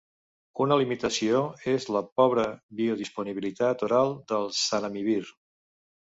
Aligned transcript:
Una 0.63 0.75
limitació 0.81 1.41
és 1.73 1.83
la 1.95 2.01
pobra 2.21 2.45
biodisponibilitat 2.79 3.83
oral 3.89 4.15
del 4.33 4.49
zanamivir. 4.61 5.19